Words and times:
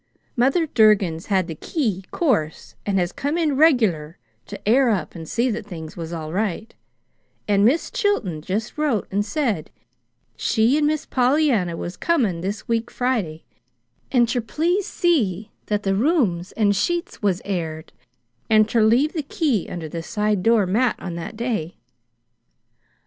"Mother 0.35 0.65
Durgin's 0.65 1.27
had 1.27 1.45
the 1.45 1.53
key, 1.53 2.05
'course, 2.09 2.73
and 2.87 2.97
has 2.97 3.11
come 3.11 3.37
in 3.37 3.55
regerler 3.55 4.17
to 4.47 4.67
air 4.67 4.89
up 4.89 5.13
and 5.13 5.29
see 5.29 5.51
that 5.51 5.67
things 5.67 5.95
was 5.95 6.11
all 6.11 6.33
right; 6.33 6.73
and 7.47 7.63
Mis' 7.63 7.91
Chilton 7.91 8.41
just 8.41 8.79
wrote 8.79 9.05
and 9.11 9.23
said 9.23 9.69
she 10.35 10.75
and 10.75 10.87
Miss 10.87 11.05
Pollyanna 11.05 11.77
was 11.77 11.97
comin' 11.97 12.41
this 12.41 12.67
week 12.67 12.89
Friday, 12.89 13.43
and 14.11 14.27
ter 14.27 14.41
please 14.41 14.87
see 14.87 15.51
that 15.67 15.83
the 15.83 15.93
rooms 15.93 16.51
and 16.53 16.75
sheets 16.75 17.21
was 17.21 17.39
aired, 17.45 17.93
and 18.49 18.67
ter 18.67 18.81
leave 18.81 19.13
the 19.13 19.21
key 19.21 19.67
under 19.69 19.87
the 19.87 20.01
side 20.01 20.41
door 20.41 20.65
mat 20.65 20.95
on 20.97 21.13
that 21.13 21.37
day. 21.37 21.77